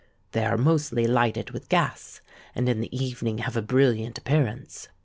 They 0.31 0.43
are 0.45 0.57
mostly 0.57 1.05
lighted 1.05 1.51
with 1.51 1.69
gas, 1.69 2.21
and 2.55 2.67
in 2.67 2.79
the 2.81 2.89
evening 2.97 3.37
have 3.37 3.55
a 3.55 3.61
brilliant 3.61 4.17
appearance. 4.17 4.87